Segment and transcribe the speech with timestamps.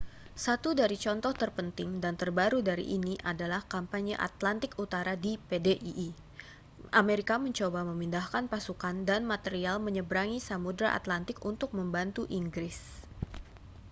[0.45, 6.09] satu dari contoh terpenting dan terbaru dari ini adalah kampanye atlantik utara di pdii
[7.01, 12.77] amerika mencoba memindahkan pasukan dan material menyeberangi samudera atlantik untuk membantu inggris